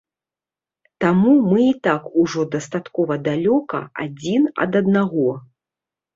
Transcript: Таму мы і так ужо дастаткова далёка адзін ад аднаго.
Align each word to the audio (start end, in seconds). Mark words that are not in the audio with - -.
Таму 1.03 1.33
мы 1.51 1.59
і 1.63 1.75
так 1.87 2.07
ужо 2.21 2.47
дастаткова 2.57 3.19
далёка 3.29 3.83
адзін 4.07 4.51
ад 4.67 4.81
аднаго. 4.83 5.29